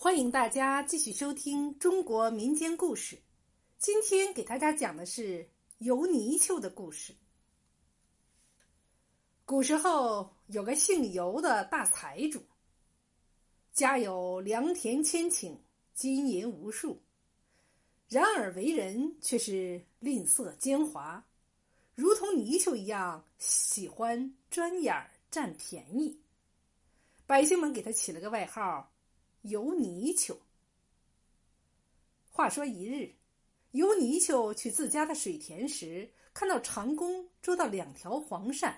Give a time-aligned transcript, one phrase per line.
[0.00, 3.18] 欢迎大家继续收听中国民间故事。
[3.78, 7.12] 今天给大家讲的是游泥鳅的故事。
[9.44, 12.40] 古时候有个姓游的大财主，
[13.72, 15.56] 家有良田千顷，
[15.94, 17.02] 金银无数，
[18.08, 21.20] 然而为人却是吝啬奸猾，
[21.96, 24.94] 如同泥鳅一样，喜欢钻眼
[25.28, 26.16] 占便宜。
[27.26, 28.92] 百姓们给他起了个外号。
[29.42, 30.36] 游泥鳅。
[32.30, 33.14] 话说一日，
[33.72, 38.74] 游泥鳅去自家的水田时，看到长工捉到两条黄鳝，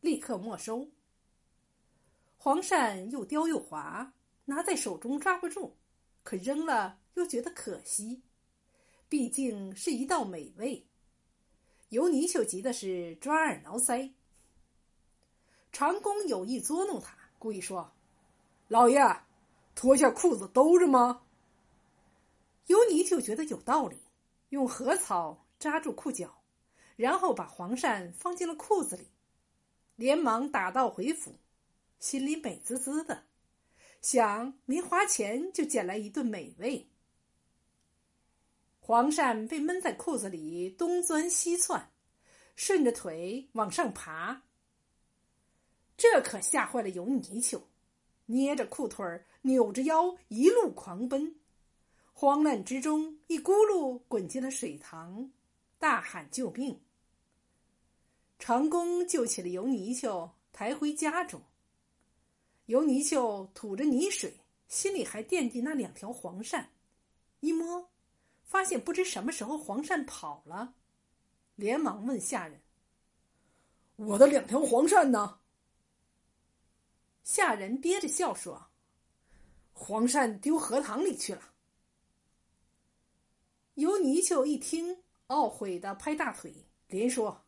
[0.00, 0.88] 立刻没收。
[2.36, 4.12] 黄鳝又刁又滑，
[4.44, 5.72] 拿在手中抓不住，
[6.22, 8.22] 可扔了又觉得可惜，
[9.08, 10.86] 毕竟是一道美味。
[11.90, 14.12] 游泥鳅急的是抓耳挠腮。
[15.72, 17.92] 长工有意捉弄他，故意说
[18.68, 19.00] ：“老爷。”
[19.80, 21.22] 脱下裤子兜着吗？
[22.66, 23.96] 尤尼就觉得有道理，
[24.50, 26.42] 用禾草扎住裤脚，
[26.96, 29.08] 然后把黄鳝放进了裤子里，
[29.96, 31.34] 连忙打道回府，
[31.98, 33.24] 心里美滋滋的，
[34.02, 36.86] 想没花钱就捡来一顿美味。
[38.80, 41.90] 黄鳝被闷在裤子里，东钻西窜，
[42.54, 44.42] 顺着腿往上爬，
[45.96, 47.66] 这可吓坏了尤尼丘。
[48.26, 51.34] 捏着裤腿儿，扭着腰，一路狂奔，
[52.12, 55.30] 慌乱之中，一咕噜滚进了水塘，
[55.78, 56.78] 大喊救命。
[58.38, 61.40] 长工救起了油泥鳅，抬回家中。
[62.66, 64.32] 油泥鳅吐着泥水，
[64.68, 66.64] 心里还惦记那两条黄鳝，
[67.40, 67.90] 一摸，
[68.44, 70.74] 发现不知什么时候黄鳝跑了，
[71.56, 72.60] 连忙问下人
[73.96, 75.40] ：“我的两条黄鳝呢？”
[77.24, 78.68] 下人憋着笑说
[79.82, 81.54] ：“黄鳝丢荷塘里去了。”
[83.74, 87.46] 尤泥鳅一听，懊悔的拍大腿，连说：“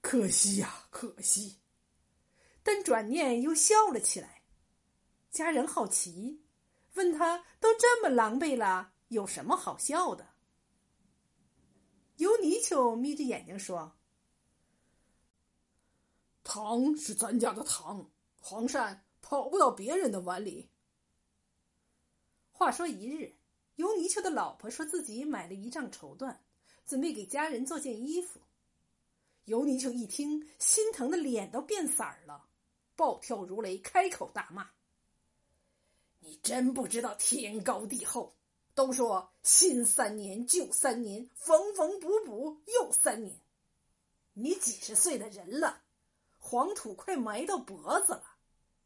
[0.00, 1.58] 可惜呀，可惜！”
[2.62, 4.42] 但转念又笑了起来。
[5.32, 6.44] 家人好奇，
[6.94, 10.28] 问他：“都这么狼狈了，有什么好笑的？”
[12.18, 13.96] 尤泥鳅眯着眼睛说
[16.44, 18.08] ：“糖是咱家的糖，
[18.40, 18.96] 黄鳝。”
[19.26, 20.68] 跑不到别人的碗里。
[22.56, 23.34] 话说一日，
[23.74, 26.36] 尤泥鳅的老婆说自己买了一丈绸缎，
[26.86, 28.40] 准备给家人做件衣服。
[29.44, 32.46] 尤泥鳅一听，心疼的脸都变色儿了，
[32.94, 34.70] 暴跳如雷，开口大骂
[36.20, 38.36] ：“你真不知道天高地厚！
[38.72, 43.36] 都说新三年旧三年，缝缝补补又三年。
[44.32, 45.82] 你几十岁的人了，
[46.38, 48.36] 黄土快埋到脖子了。”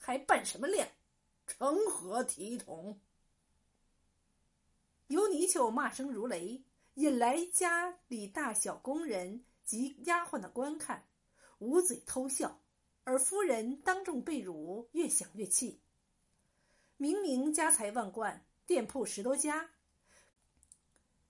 [0.00, 0.88] 还扮什么靓？
[1.46, 2.98] 成何体统？
[5.10, 6.62] 尤泥鳅骂声如雷，
[6.94, 11.04] 引来家里大小工人及丫鬟的观看，
[11.58, 12.60] 捂嘴偷笑。
[13.02, 15.80] 而夫人当众被辱，越想越气。
[16.96, 19.70] 明明家财万贯，店铺十多家，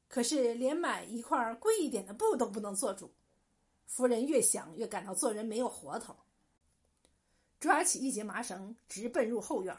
[0.09, 3.11] 可是连买一块贵一点的布都不能做主。
[3.87, 6.15] 夫人越想越感到做人没有活头。
[7.59, 9.75] 抓起一截麻绳，直奔入后院，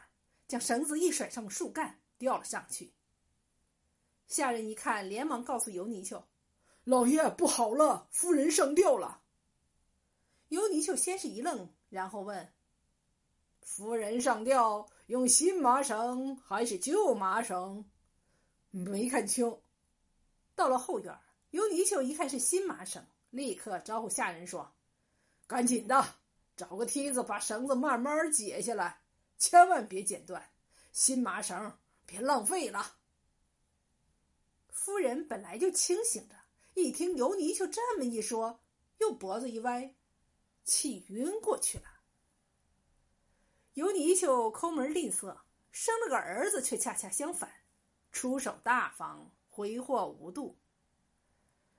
[0.47, 2.91] 将绳子一甩上树干，吊了上去。
[4.31, 6.25] 下人一看，连忙告诉尤泥鳅
[6.85, 9.21] ：“老爷，不好了，夫人上吊了。”
[10.47, 12.53] 尤泥鳅先是一愣，然后问
[13.61, 17.83] ：“夫人上吊，用新麻绳还是旧麻绳？”
[18.71, 19.59] 没看清。
[20.55, 21.13] 到了后院，
[21.49, 24.71] 尤泥鳅一看是新麻绳，立刻招呼下人说
[25.45, 26.03] ：“赶紧的。”
[26.55, 29.01] 找个梯子，把绳子慢慢解下来，
[29.37, 30.41] 千万别剪断。
[30.93, 32.95] 新麻绳别浪费了。
[34.83, 36.35] 夫人本来就清醒着，
[36.73, 38.63] 一听尤泥鳅这么一说，
[38.97, 39.93] 又脖子一歪，
[40.63, 41.83] 气晕过去了。
[43.75, 45.37] 尤泥鳅抠门吝啬，
[45.71, 47.47] 生了个儿子，却恰恰相反，
[48.11, 50.57] 出手大方，挥霍无度。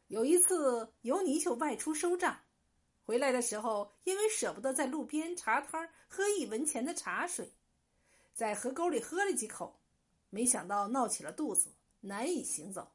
[0.07, 2.39] 有一次，尤泥鳅外出收账。
[3.03, 7.53] 回来的时候，因为舍不得在路边茶摊喝一文钱的茶水，
[8.33, 9.81] 在河沟里喝了几口，
[10.31, 12.93] 没想到闹起了肚子，难以行走。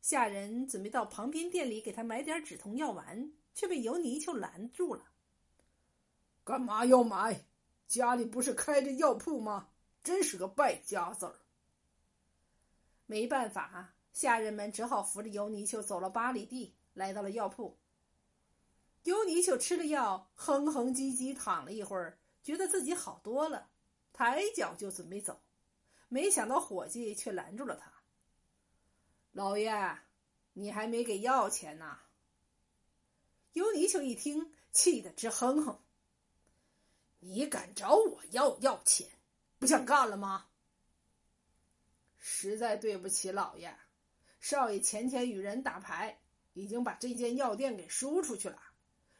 [0.00, 5.04] 下人准备到旁边店里给他买点止痛药丸，却被尤泥鳅拦住了。
[6.42, 7.44] 干嘛要买？
[7.86, 9.68] 家里不是开着药铺吗？
[10.02, 11.40] 真是个败家子儿。
[13.06, 17.78] 没办法，下人们只好扶着尤泥鳅走了八里地，来到了药铺。
[19.04, 23.70] 尤泥鳅吃了药，哼哼唧唧躺了一会儿，觉得自己好多了，
[24.12, 25.40] 抬脚就准备走，
[26.08, 27.92] 没想到伙计却拦住了他
[29.32, 29.98] ：“老爷，
[30.54, 31.98] 你还没给药钱呢。”
[33.52, 35.82] 尤尼丘一听，气得直哼哼
[37.20, 39.08] ：“你敢找我要药钱，
[39.58, 40.48] 不想干了吗？”
[42.16, 43.76] 实在对不起，老爷，
[44.40, 46.20] 少爷前天与人打牌，
[46.52, 48.60] 已经把这间药店给输出去了，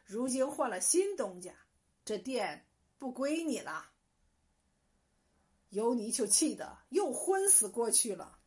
[0.05, 1.55] 如今换了新东家，
[2.05, 2.67] 这店
[2.99, 3.93] 不归你了。
[5.70, 8.38] 尤尼就气得又昏死过去了。